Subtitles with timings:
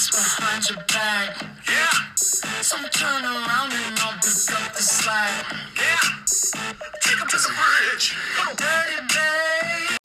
[0.00, 1.44] what's behind your back.
[1.68, 1.90] Yeah.
[2.14, 5.52] So turn around and I'll pick up the slack.
[5.76, 6.00] Yeah.
[7.02, 8.16] Take 'em to the bridge.
[8.34, 8.56] Come.
[8.56, 9.98] Dirty babe.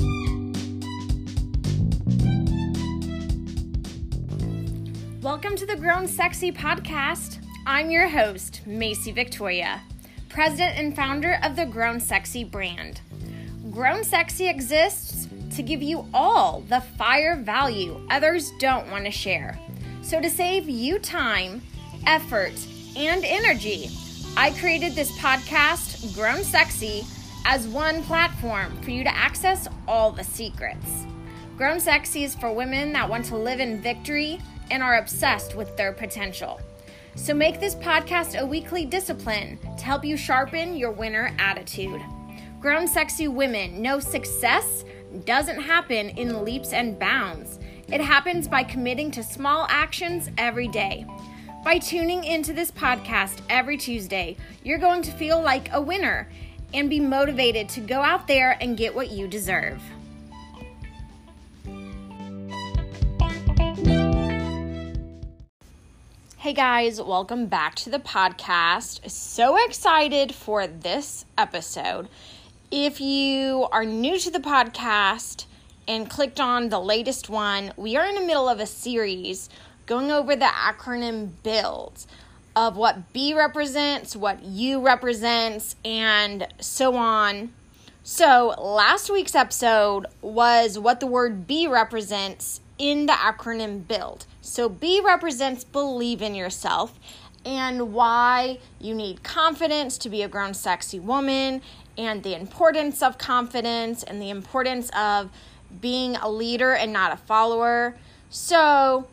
[5.24, 7.40] Welcome to the Grown Sexy podcast.
[7.66, 9.82] I'm your host, Macy Victoria,
[10.28, 13.00] president and founder of the Grown Sexy brand.
[13.72, 19.58] Grown Sexy exists to give you all the fire value others don't want to share.
[20.06, 21.64] So, to save you time,
[22.06, 22.54] effort,
[22.96, 23.90] and energy,
[24.38, 27.04] I created this podcast, Grown Sexy,
[27.44, 31.08] as one platform for you to access all the secrets.
[31.58, 35.76] Grown Sexy is for women that want to live in victory and are obsessed with
[35.76, 36.62] their potential.
[37.16, 42.00] So make this podcast a weekly discipline to help you sharpen your winner attitude.
[42.62, 44.86] Grown Sexy women know success
[45.24, 47.58] doesn't happen in leaps and bounds.
[47.92, 51.06] It happens by committing to small actions every day.
[51.64, 56.28] By tuning into this podcast every Tuesday, you're going to feel like a winner
[56.74, 59.84] and be motivated to go out there and get what you deserve.
[66.38, 69.12] Hey guys, welcome back to the podcast.
[69.12, 72.08] So excited for this episode.
[72.72, 75.46] If you are new to the podcast
[75.88, 79.50] and clicked on the latest one, we are in the middle of a series
[79.86, 82.06] going over the acronym BUILD
[82.56, 87.54] of what B represents, what U represents, and so on.
[88.04, 94.26] So, last week's episode was what the word B represents in the acronym BUILD.
[94.42, 97.00] So, B represents believe in yourself
[97.46, 101.62] and why you need confidence to be a grown, sexy woman,
[101.98, 105.30] and the importance of confidence and the importance of
[105.82, 107.98] being a leader and not a follower.
[108.30, 109.08] So,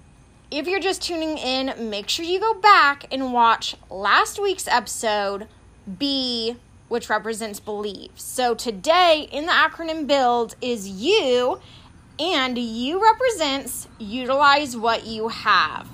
[0.50, 5.48] if you're just tuning in, make sure you go back and watch last week's episode,
[5.98, 6.56] B,
[6.88, 8.10] which represents believe.
[8.16, 11.60] So, today in the acronym BUILD is you
[12.18, 15.88] and you represents utilize what you have.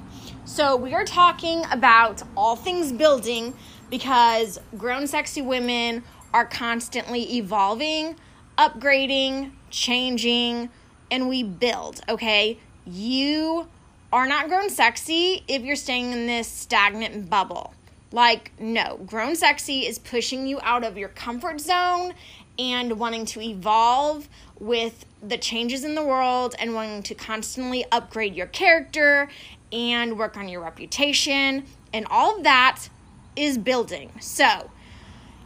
[0.45, 3.55] So, we are talking about all things building
[3.91, 6.03] because grown sexy women
[6.33, 8.17] are constantly evolving,
[8.57, 10.71] upgrading, changing,
[11.11, 12.59] and we build, okay?
[12.87, 13.69] You
[14.12, 17.75] are not grown sexy if you're staying in this stagnant bubble.
[18.11, 22.15] Like, no, grown sexy is pushing you out of your comfort zone
[22.59, 24.28] and wanting to evolve
[24.59, 29.28] with the changes in the world and wanting to constantly upgrade your character
[29.73, 31.65] and work on your reputation.
[31.93, 32.89] And all of that
[33.37, 34.11] is building.
[34.21, 34.71] So,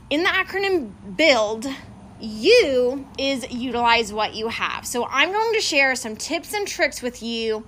[0.08, 1.66] in the acronym BUILD,
[2.22, 4.86] you is utilize what you have.
[4.86, 7.64] So, I'm going to share some tips and tricks with you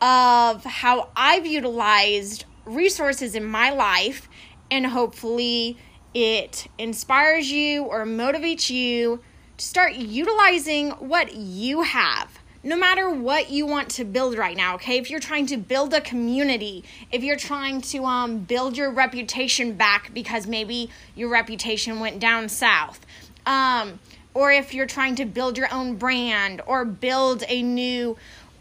[0.00, 4.28] of how I've utilized resources in my life,
[4.70, 5.78] and hopefully,
[6.14, 9.20] it inspires you or motivates you
[9.56, 12.38] to start utilizing what you have.
[12.64, 14.98] No matter what you want to build right now, okay?
[14.98, 19.74] If you're trying to build a community, if you're trying to um, build your reputation
[19.74, 23.06] back because maybe your reputation went down south,
[23.48, 23.98] um,
[24.34, 28.16] or if you're trying to build your own brand or build a new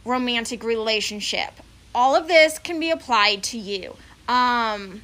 [0.06, 1.52] romantic relationship,
[1.94, 3.96] all of this can be applied to you.
[4.28, 5.04] Um,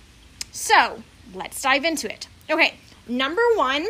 [0.52, 1.04] so
[1.36, 2.28] let's dive into it.
[2.50, 2.76] Okay,
[3.08, 3.86] number one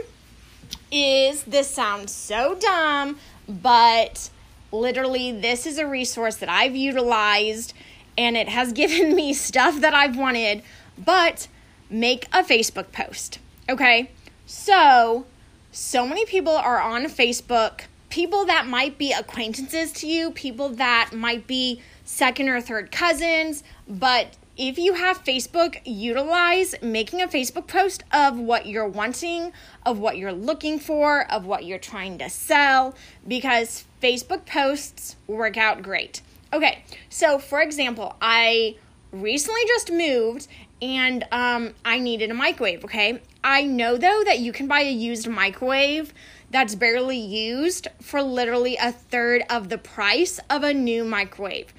[0.92, 4.32] is this sounds so dumb, but
[4.72, 7.74] literally, this is a resource that I've utilized
[8.18, 10.64] and it has given me stuff that I've wanted.
[10.98, 11.48] But
[11.88, 13.38] make a Facebook post.
[13.70, 14.10] Okay,
[14.48, 15.26] so
[15.74, 21.10] so many people are on Facebook, people that might be acquaintances to you, people that
[21.14, 27.66] might be second or third cousins, but if you have Facebook, utilize making a Facebook
[27.66, 29.52] post of what you're wanting,
[29.84, 32.94] of what you're looking for, of what you're trying to sell,
[33.28, 36.22] because Facebook posts work out great.
[36.54, 38.76] Okay, so for example, I
[39.12, 40.48] recently just moved
[40.84, 43.22] and um, I needed a microwave, okay?
[43.44, 46.14] I know though that you can buy a used microwave
[46.50, 51.74] that's barely used for literally a third of the price of a new microwave.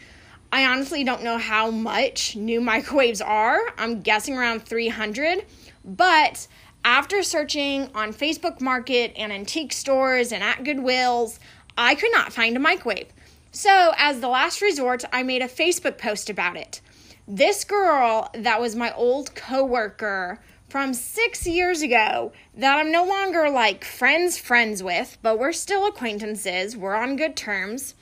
[0.53, 3.61] I honestly don't know how much new microwaves are.
[3.79, 5.45] I'm guessing around 300.
[5.85, 6.47] But
[6.85, 11.39] after searching on Facebook Market and antique stores and at Goodwills,
[11.79, 13.09] I could not find a microwave.
[13.53, 16.81] So, as the last resort, I made a Facebook post about it.
[17.27, 20.41] This girl that was my old coworker
[20.75, 25.87] from six years ago that I'm no longer like friends friends with, but we're still
[25.87, 26.77] acquaintances.
[26.77, 27.95] We're on good terms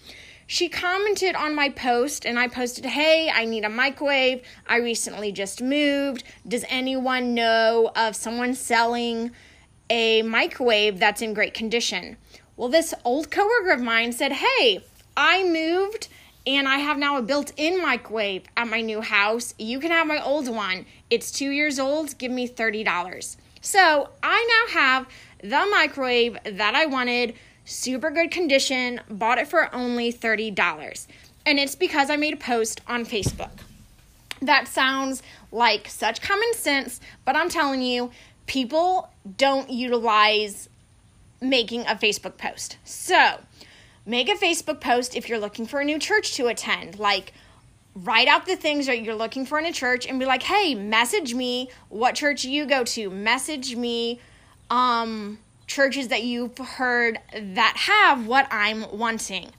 [0.47, 4.43] she commented on my post and I posted, Hey, I need a microwave.
[4.67, 6.25] I recently just moved.
[6.49, 9.33] Does anyone know of someone selling
[9.91, 12.17] a microwave that's in great condition?
[12.57, 14.83] Well, this old coworker of mine said, Hey,
[15.15, 16.09] I moved
[16.47, 19.55] and I have now a built in microwave at my new house.
[19.59, 20.87] You can have my old one.
[21.13, 22.17] It's two years old.
[22.17, 23.37] Give me $30.
[23.61, 25.07] So I now have
[25.43, 27.35] the microwave that I wanted
[27.67, 31.07] super good condition, bought it for only $30.
[31.45, 33.51] And it's because I made a post on Facebook.
[34.41, 35.23] That sounds
[35.53, 38.11] like such common sense, but I'm telling you,
[38.47, 40.71] people don't utilize
[41.43, 42.79] making a Facebook post.
[42.85, 43.39] So,
[44.07, 46.99] make a Facebook post if you're looking for a new church to attend.
[46.99, 47.35] Like,
[47.95, 50.75] write out the things that you're looking for in a church and be like, hey,
[50.75, 53.11] message me what church you go to.
[53.11, 54.21] Message me
[54.71, 59.51] um churches that you've heard that have what I'm wanting.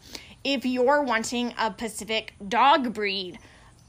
[0.44, 3.40] If you're wanting a Pacific dog breed,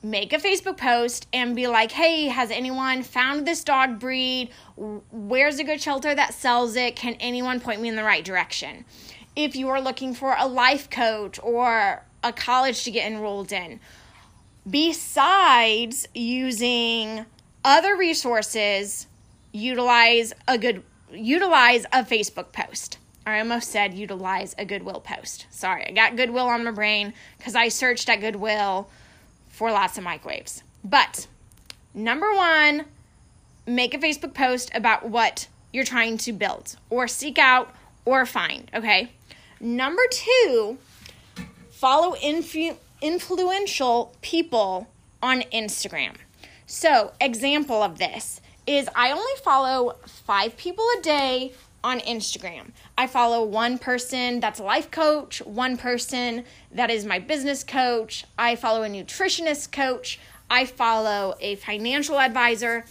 [0.03, 4.51] make a Facebook post and be like, hey, has anyone found this dog breed?
[4.77, 6.97] Where's a good shelter that sells it?
[6.97, 8.85] Can anyone point me in the right direction?
[9.35, 13.81] If you are looking for a life coach or a college to get enrolled in,
[14.69, 17.27] besides using
[17.65, 19.07] other resources,
[19.53, 20.83] utilize a good
[21.13, 22.99] utilize a Facebook post.
[23.27, 25.47] I almost said utilize a Goodwill post.
[25.51, 28.89] Sorry, I got Goodwill on my brain because I searched at Goodwill
[29.49, 30.63] for lots of microwaves.
[30.83, 31.27] But
[31.95, 32.85] number one,
[33.67, 37.75] make a Facebook post about what you're trying to build or seek out
[38.05, 39.11] or find, okay?
[39.61, 40.77] Number two,
[41.71, 44.89] follow influ- influential people
[45.23, 46.15] on Instagram.
[46.67, 51.53] So, example of this is I only follow five people a day
[51.83, 52.71] on Instagram.
[52.97, 58.25] I follow one person that's a life coach, one person that is my business coach.
[58.39, 60.19] I follow a nutritionist coach.
[60.49, 62.87] I follow a financial advisor.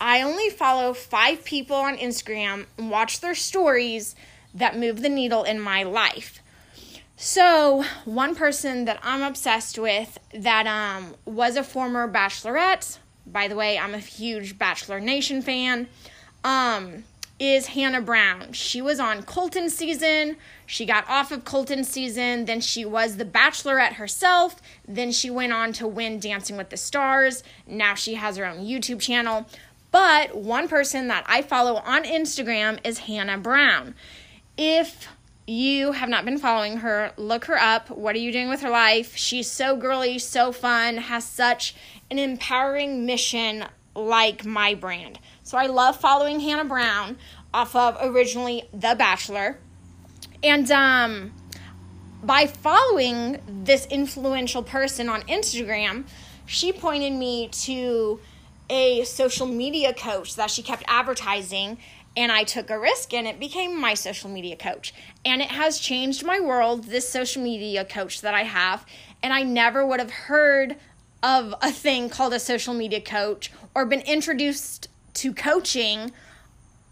[0.00, 4.14] I only follow five people on Instagram and watch their stories
[4.54, 6.40] that move the needle in my life.
[7.22, 12.96] So, one person that I'm obsessed with that um, was a former bachelorette,
[13.26, 15.88] by the way, I'm a huge Bachelor Nation fan.
[16.44, 17.04] Um,
[17.38, 18.54] is Hannah Brown.
[18.54, 20.38] She was on Colton season.
[20.64, 22.46] She got off of Colton season.
[22.46, 24.56] Then she was the Bachelorette herself.
[24.88, 27.42] Then she went on to win Dancing with the Stars.
[27.66, 29.44] Now she has her own YouTube channel.
[29.90, 33.94] But one person that I follow on Instagram is Hannah Brown.
[34.56, 35.06] If
[35.46, 37.90] you have not been following her, look her up.
[37.90, 39.16] What are you doing with her life?
[39.16, 41.74] She's so girly, so fun, has such
[42.10, 43.64] an empowering mission
[43.94, 45.18] like my brand.
[45.42, 47.18] So I love following Hannah Brown
[47.52, 49.58] off of originally The Bachelor.
[50.42, 51.32] And um,
[52.22, 56.06] by following this influential person on Instagram,
[56.46, 58.20] she pointed me to
[58.70, 61.76] a social media coach that she kept advertising
[62.16, 64.94] and I took a risk and it became my social media coach.
[65.24, 68.84] And it has changed my world, this social media coach that I have.
[69.22, 70.76] And I never would have heard
[71.22, 76.12] of a thing called a social media coach or been introduced to coaching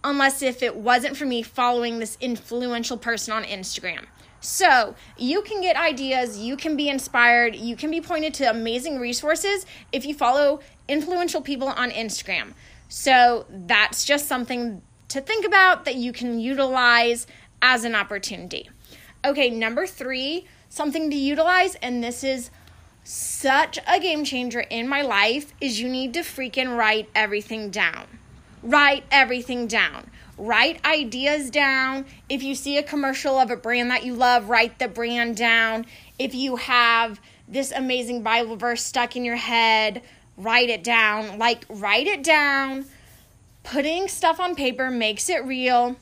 [0.05, 4.05] unless if it wasn't for me following this influential person on Instagram.
[4.41, 9.01] So, you can get ideas, you can be inspired, you can be pointed to amazing
[9.01, 12.55] resources if you follow influential people on Instagram.
[12.89, 17.27] So, that's just something to think about that you can utilize
[17.61, 18.71] as an opportunity.
[19.25, 22.51] Okay, number three, something to utilize, and this is
[23.03, 28.07] such a game changer in my life, is you need to freaking write everything down.
[28.63, 30.11] Write everything down.
[30.39, 32.07] Write ideas down.
[32.29, 35.85] If you see a commercial of a brand that you love, write the brand down.
[36.19, 40.03] If you have this amazing Bible verse stuck in your head,
[40.37, 41.39] write it down.
[41.39, 42.87] Like, write it down
[43.71, 45.97] putting stuff on paper makes it real.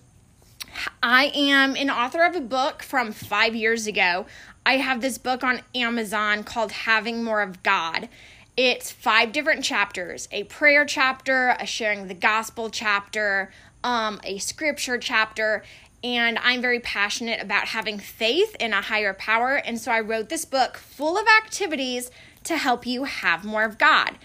[1.03, 4.27] I am an author of a book from five years ago.
[4.65, 8.09] I have this book on Amazon called Having More of God.
[8.57, 13.51] It's five different chapters a prayer chapter, a sharing the gospel chapter,
[13.87, 15.63] um, a scripture chapter,
[16.03, 19.55] and I'm very passionate about having faith in a higher power.
[19.55, 22.11] And so I wrote this book full of activities
[22.45, 24.19] to help you have more of God.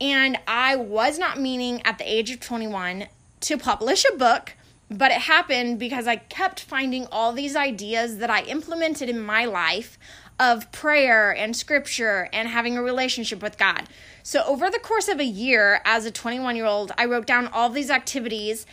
[0.00, 3.06] And I was not meaning at the age of 21
[3.42, 4.54] to publish a book,
[4.90, 9.44] but it happened because I kept finding all these ideas that I implemented in my
[9.44, 9.96] life
[10.40, 13.88] of prayer and scripture and having a relationship with God.
[14.22, 17.46] So, over the course of a year, as a 21 year old, I wrote down
[17.48, 18.66] all these activities.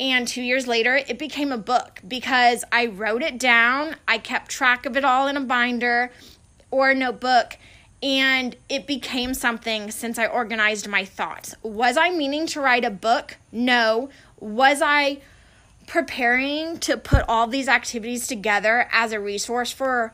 [0.00, 3.96] And two years later, it became a book because I wrote it down.
[4.08, 6.10] I kept track of it all in a binder
[6.70, 7.56] or a notebook
[8.04, 11.54] and it became something since I organized my thoughts.
[11.62, 13.38] Was I meaning to write a book?
[13.50, 14.10] No.
[14.38, 15.22] Was I
[15.86, 20.12] preparing to put all these activities together as a resource for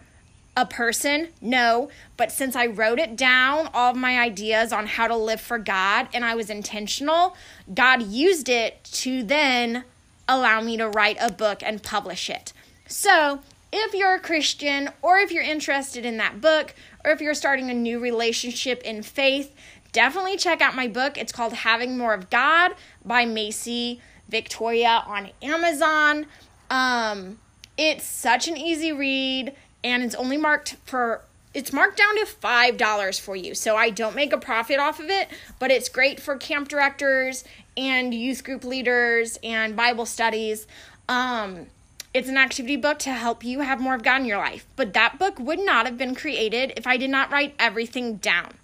[0.57, 1.29] a person?
[1.41, 1.91] No.
[2.17, 5.59] But since I wrote it down, all of my ideas on how to live for
[5.59, 7.37] God, and I was intentional,
[7.73, 9.85] God used it to then
[10.29, 12.53] allow me to write a book and publish it.
[12.87, 13.41] So,
[13.73, 17.71] if you're a Christian, or if you're interested in that book, or if you're starting
[17.71, 19.55] a new relationship in faith,
[19.93, 21.17] definitely check out my book.
[21.17, 26.27] It's called Having More of God by Macy Victoria on Amazon.
[26.69, 27.39] Um,
[27.77, 31.23] it's such an easy read and it's only marked for
[31.53, 33.55] it's marked down to five dollars for you.
[33.55, 37.45] So i don't make a profit off of it but it's great for camp directors
[37.77, 40.67] and youth group leaders and bible studies.
[41.09, 41.67] Um,
[42.13, 44.67] it's an activity book to help you have more of god in your life.
[44.77, 48.55] But that book would not have been created if i did not write everything down.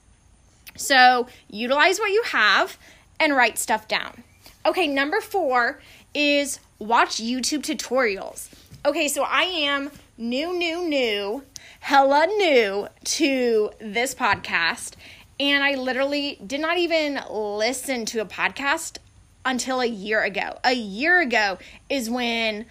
[0.76, 2.76] So utilize what you have
[3.18, 4.23] and write stuff down.
[4.64, 5.80] Okay number four
[6.14, 8.49] is watch youtube tutorials.
[8.85, 11.42] Okay so i am new, new, new,
[11.80, 14.94] hella new to this podcast.
[15.38, 18.99] And I literally did not even listen to a podcast
[19.44, 20.58] until a year ago.
[20.64, 21.58] A year ago
[21.88, 22.66] is when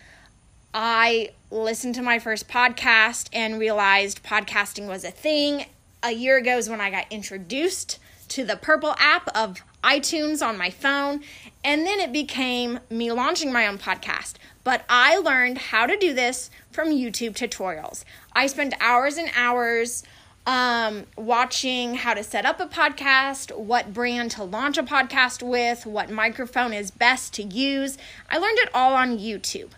[0.74, 5.66] I listened to my first podcast and realized podcasting was a thing.
[6.04, 8.00] A year ago is when I got introduced
[8.36, 11.22] to the Purple app of iTunes on my phone.
[11.64, 14.34] And then it became me launching my own podcast.
[14.66, 18.04] But I learned how to do this from YouTube tutorials.
[18.34, 20.04] I spent hours and hours
[20.46, 25.86] um, watching how to set up a podcast, what brand to launch a podcast with,
[25.86, 27.98] what microphone is best to use.
[28.30, 29.70] I learned it all on YouTube.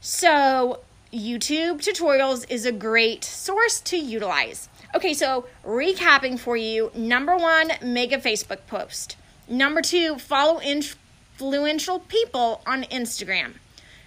[0.00, 0.80] So,
[1.12, 4.68] YouTube tutorials is a great source to utilize.
[4.92, 9.16] Okay, so recapping for you number one, make a Facebook post.
[9.48, 13.54] Number two, follow influential people on Instagram.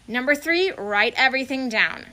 [0.10, 2.08] Number three, write everything down.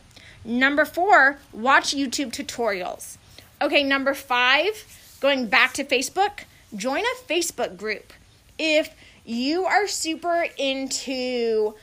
[0.44, 3.18] Number four, watch YouTube tutorials.
[3.60, 8.12] Okay, number five, going back to Facebook, join a Facebook group.
[8.56, 11.74] If you are super into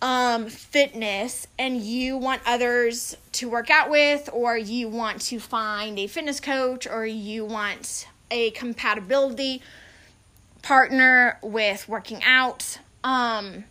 [0.00, 5.98] um, fitness and you want others to work out with, or you want to find
[5.98, 9.62] a fitness coach, or you want a compatibility
[10.62, 13.64] partner with working out, um,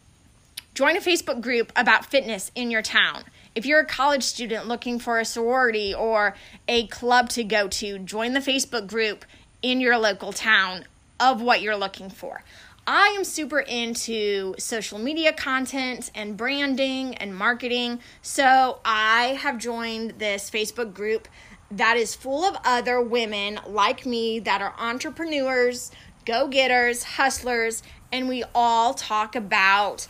[0.74, 3.24] join a Facebook group about fitness in your town.
[3.56, 6.36] If you're a college student looking for a sorority or
[6.68, 9.26] a club to go to, join the Facebook group
[9.62, 10.86] in your local town
[11.20, 12.44] of what you're looking for.
[12.90, 20.12] I am super into social media content and branding and marketing, so I have joined
[20.20, 21.28] this Facebook group
[21.70, 25.92] that is full of other women like me that are entrepreneurs,
[26.24, 30.08] go getters, hustlers, and we all talk about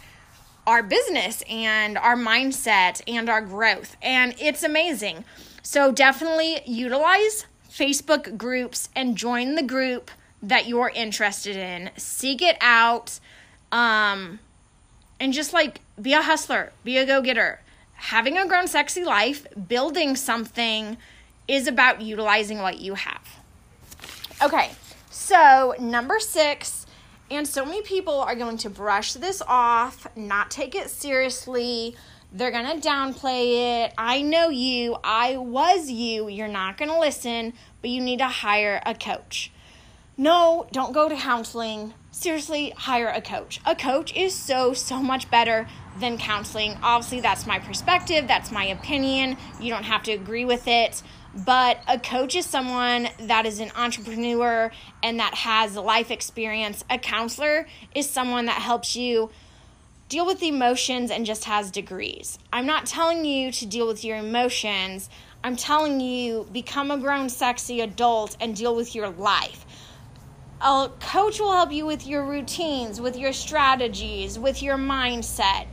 [0.68, 3.98] our business and our mindset and our growth.
[4.04, 5.26] And it's amazing.
[5.64, 11.92] So definitely utilize Facebook groups and join the group that you're interested in.
[11.98, 13.20] Seek it out.
[13.72, 14.40] Um,
[15.20, 17.62] and just like be a hustler, be a go getter.
[17.94, 20.98] Having a grown sexy life, building something
[21.48, 23.22] is about utilizing what you have.
[24.44, 24.70] Okay,
[25.10, 26.86] so number six
[27.30, 31.96] and so many people are going to brush this off, not take it seriously.
[32.32, 33.94] They're going to downplay it.
[33.98, 34.98] I know you.
[35.04, 36.30] I was you.
[36.30, 39.52] You're not going to listen, but you need to hire a coach.
[40.20, 41.94] No, don't go to counseling.
[42.10, 43.62] Seriously, hire a coach.
[43.68, 45.68] A coach is so, so much better
[46.00, 46.76] than counseling.
[46.82, 49.38] Obviously, that's my perspective, that's my opinion.
[49.60, 51.04] You don't have to agree with it.
[51.46, 54.72] But a coach is someone that is an entrepreneur
[55.04, 56.84] and that has life experience.
[56.90, 59.30] A counselor is someone that helps you
[60.10, 62.40] deal with emotions and just has degrees.
[62.52, 65.12] I'm not telling you to deal with your emotions.
[65.44, 69.67] I'm telling you become a grown sexy adult and deal with your life.
[70.60, 75.68] A coach will help you with your routines, with your strategies, with your mindset.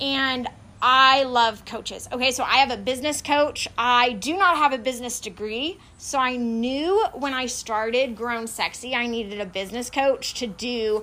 [0.00, 0.48] And
[0.80, 2.08] I love coaches.
[2.12, 3.66] Okay, so I have a business coach.
[3.76, 5.78] I do not have a business degree.
[5.98, 11.02] So I knew when I started Grown Sexy, I needed a business coach to do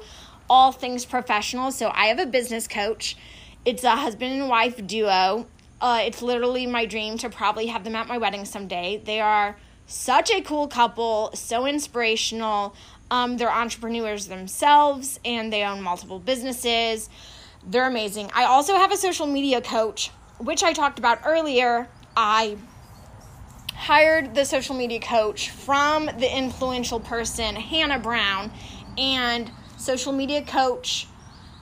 [0.50, 1.72] all things professional.
[1.72, 3.18] So I have a business coach.
[3.66, 5.48] It's a husband and wife duo.
[5.82, 9.02] Uh, it's literally my dream to probably have them at my wedding someday.
[9.04, 12.76] They are such a cool couple, so inspirational.
[13.10, 17.10] Um, they're entrepreneurs themselves and they own multiple businesses.
[17.66, 18.32] They're amazing.
[18.34, 21.88] I also have a social media coach, which I talked about earlier.
[22.16, 22.58] I
[23.74, 28.52] hired the social media coach from the influential person, Hannah Brown,
[28.98, 31.08] and social media coach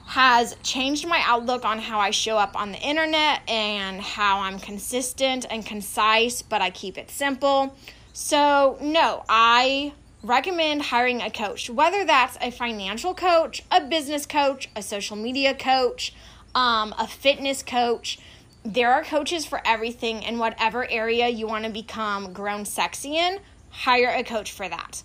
[0.06, 4.58] has changed my outlook on how I show up on the internet and how I'm
[4.58, 7.76] consistent and concise, but I keep it simple.
[8.12, 9.92] So, no, I
[10.26, 15.54] recommend hiring a coach, whether that's a financial coach, a business coach, a social media
[15.54, 16.14] coach,
[16.54, 18.18] um, a fitness coach.
[18.64, 23.38] There are coaches for everything in whatever area you want to become grown sexy in.
[23.70, 25.02] Hire a coach for that.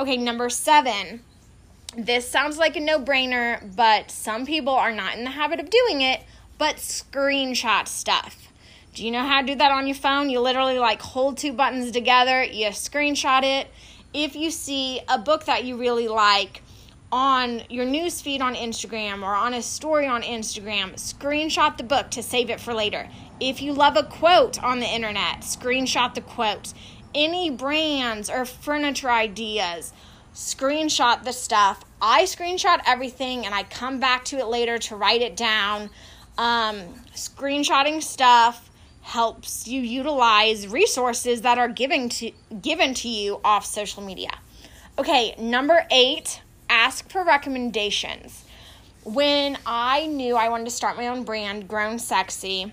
[0.00, 1.20] Okay, number seven
[1.96, 5.70] this sounds like a no brainer, but some people are not in the habit of
[5.70, 6.22] doing it,
[6.58, 8.48] but screenshot stuff.
[8.94, 10.30] Do you know how to do that on your phone?
[10.30, 13.68] You literally like hold two buttons together, you screenshot it.
[14.14, 16.62] If you see a book that you really like
[17.10, 22.12] on your news feed on Instagram or on a story on Instagram, screenshot the book
[22.12, 23.08] to save it for later.
[23.40, 26.72] If you love a quote on the internet, screenshot the quote.
[27.12, 29.92] Any brands or furniture ideas,
[30.32, 31.82] screenshot the stuff.
[32.00, 35.90] I screenshot everything and I come back to it later to write it down.
[36.38, 36.84] Um,
[37.16, 38.70] screenshotting stuff
[39.04, 42.32] helps you utilize resources that are given to
[42.62, 44.30] given to you off social media.
[44.98, 48.44] Okay, number 8, ask for recommendations.
[49.04, 52.72] When I knew I wanted to start my own brand, Grown Sexy,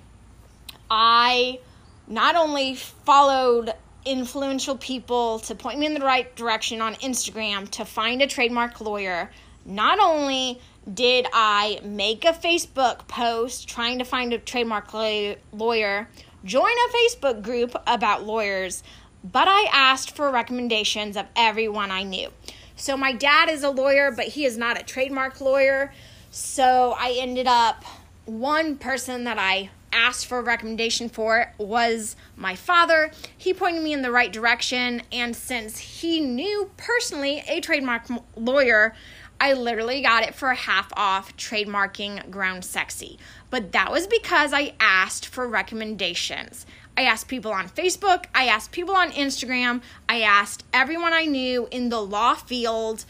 [0.90, 1.60] I
[2.08, 3.74] not only followed
[4.06, 8.80] influential people to point me in the right direction on Instagram to find a trademark
[8.80, 9.30] lawyer.
[9.66, 10.60] Not only
[10.92, 16.10] did I make a Facebook post trying to find a trademark lawyer,
[16.44, 18.84] join a Facebook group about lawyers,
[19.24, 22.30] but I asked for recommendations of everyone I knew.
[22.76, 25.94] So my dad is a lawyer, but he is not a trademark lawyer.
[26.32, 27.84] So I ended up
[28.26, 33.12] one person that I asked for a recommendation for was my father.
[33.38, 38.04] He pointed me in the right direction, and since he knew personally a trademark
[38.36, 38.96] lawyer,
[39.42, 43.18] I literally got it for half off trademarking Grown Sexy.
[43.50, 46.68] But that was because I asked for recommendations.
[46.96, 51.68] I asked people on Facebook, I asked people on Instagram, I asked everyone I knew
[51.72, 53.06] in the law field.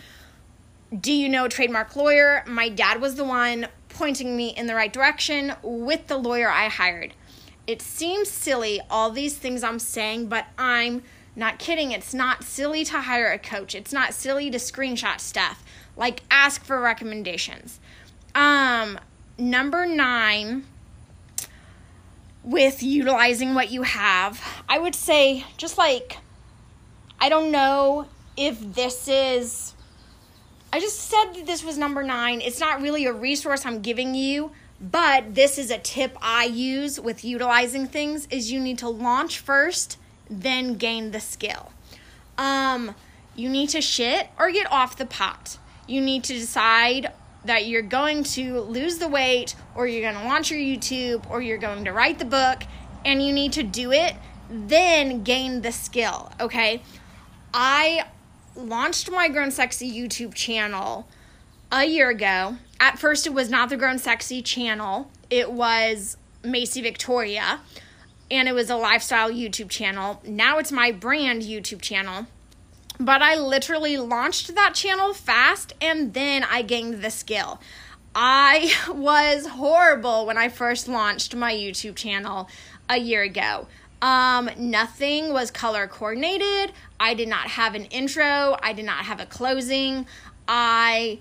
[0.97, 2.45] Do you know a trademark lawyer?
[2.47, 6.69] My dad was the one pointing me in the right direction with the lawyer I
[6.69, 7.13] hired.
[7.67, 11.03] It seems silly, all these things I'm saying, but I'm
[11.35, 11.91] not kidding.
[11.91, 13.75] It's not silly to hire a coach.
[13.75, 15.63] It's not silly to screenshot stuff.
[16.01, 17.79] Like ask for recommendations.
[18.35, 18.99] Um
[19.37, 20.65] number 9
[22.43, 24.63] with utilizing what you have.
[24.67, 26.17] I would say just like
[27.19, 29.75] I don't know if this is
[30.73, 32.39] I just said that this was number nine.
[32.39, 36.99] It's not really a resource I'm giving you, but this is a tip I use
[36.99, 39.97] with utilizing things is you need to launch first,
[40.29, 41.73] then gain the skill.
[42.37, 42.95] Um,
[43.35, 45.57] you need to shit or get off the pot.
[45.87, 47.11] You need to decide
[47.45, 51.41] that you're going to lose the weight or you're going to launch your YouTube or
[51.41, 52.63] you're going to write the book
[53.03, 54.15] and you need to do it,
[54.49, 56.81] then gain the skill, okay?
[57.53, 58.05] I
[58.55, 61.07] launched my Grown Sexy YouTube channel
[61.71, 62.57] a year ago.
[62.79, 67.61] At first, it was not the Grown Sexy channel, it was Macy Victoria,
[68.29, 70.21] and it was a lifestyle YouTube channel.
[70.25, 72.27] Now it's my brand YouTube channel.
[72.99, 77.59] But I literally launched that channel fast and then I gained the skill.
[78.13, 82.49] I was horrible when I first launched my YouTube channel
[82.89, 83.67] a year ago.
[84.01, 86.73] Um, nothing was color coordinated.
[86.99, 88.57] I did not have an intro.
[88.61, 90.07] I did not have a closing.
[90.47, 91.19] I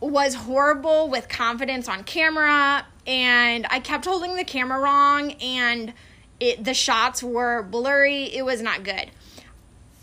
[0.00, 5.92] was horrible with confidence on camera and I kept holding the camera wrong and
[6.40, 8.24] it the shots were blurry.
[8.24, 9.10] It was not good.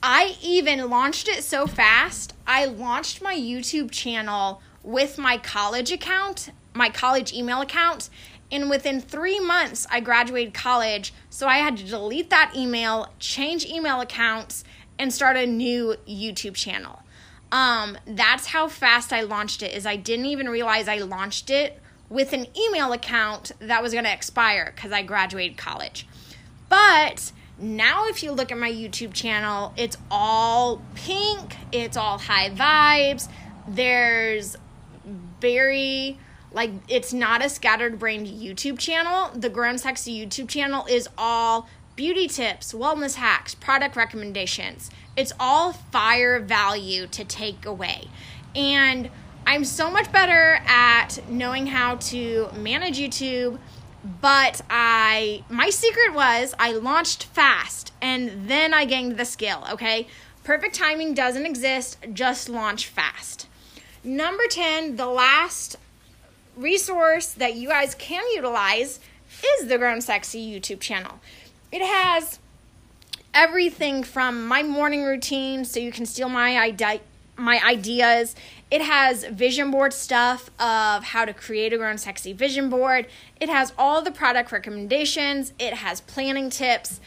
[0.01, 2.33] I even launched it so fast.
[2.47, 8.09] I launched my YouTube channel with my college account, my college email account,
[8.51, 11.13] and within three months, I graduated college.
[11.29, 14.63] So I had to delete that email, change email accounts,
[14.97, 17.03] and start a new YouTube channel.
[17.51, 19.73] Um, that's how fast I launched it.
[19.73, 24.05] Is I didn't even realize I launched it with an email account that was going
[24.05, 26.07] to expire because I graduated college.
[26.69, 31.57] But now, if you look at my YouTube channel, it's all pink.
[31.71, 33.29] It's all high vibes.
[33.67, 34.55] There's
[35.41, 36.17] very
[36.51, 39.29] like it's not a scattered brained YouTube channel.
[39.35, 44.89] The Grown Sexy YouTube channel is all beauty tips, wellness hacks, product recommendations.
[45.17, 48.07] It's all fire value to take away.
[48.55, 49.09] And
[49.45, 53.59] I'm so much better at knowing how to manage YouTube,
[54.03, 60.07] but I my secret was I launched fast and then I gained the skill, okay?
[60.43, 63.47] Perfect timing doesn't exist, just launch fast.
[64.03, 65.75] Number 10, the last
[66.55, 68.99] resource that you guys can utilize
[69.59, 71.19] is the Grown Sexy YouTube channel.
[71.71, 72.39] It has
[73.33, 77.01] everything from my morning routine so you can steal my idea
[77.37, 78.35] my ideas.
[78.71, 83.07] It has vision board stuff of how to create a grown sexy vision board.
[83.39, 85.53] It has all the product recommendations.
[85.57, 86.99] It has planning tips.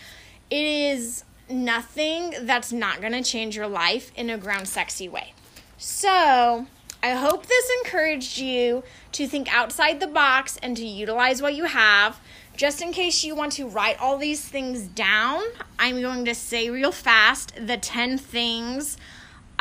[0.51, 5.35] It is nothing that's not going to change your life in a grown sexy way.
[5.79, 6.67] So,
[7.03, 11.65] I hope this encouraged you to think outside the box and to utilize what you
[11.65, 12.21] have.
[12.57, 15.43] Just in case you want to write all these things down,
[15.79, 18.99] I'm going to say real fast the 10 things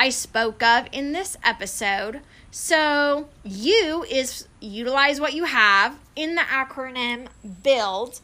[0.02, 2.22] I spoke of in this episode.
[2.50, 8.20] So, you is utilize what you have in the acronym BUILD.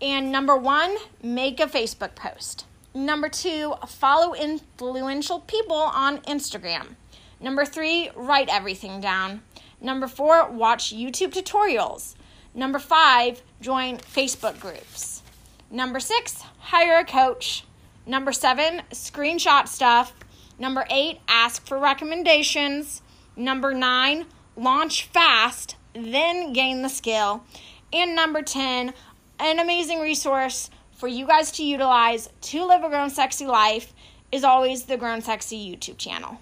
[0.00, 2.64] And number one, make a Facebook post.
[2.94, 6.94] Number two, follow influential people on Instagram.
[7.40, 9.42] Number three, write everything down.
[9.82, 12.14] Number four, watch YouTube tutorials.
[12.54, 15.22] Number five, join Facebook groups.
[15.70, 17.64] Number six, hire a coach.
[18.06, 20.14] Number seven, screenshot stuff.
[20.58, 23.02] Number eight, ask for recommendations.
[23.36, 27.44] Number nine, launch fast, then gain the skill.
[27.92, 28.92] And number 10,
[29.38, 33.92] an amazing resource for you guys to utilize to live a grown sexy life
[34.32, 36.38] is always the Grown Sexy YouTube channel.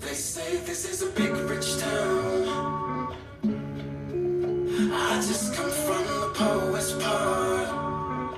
[0.00, 3.16] They say this is a big rich town.
[4.92, 8.36] I just come from the poet's part.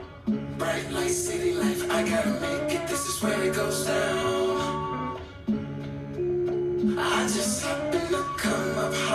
[0.58, 2.61] Bright light, city life, I gotta make
[3.22, 5.16] where it goes down.
[6.98, 9.11] I just happen to come up hard.